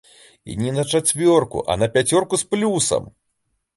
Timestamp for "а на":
1.73-1.91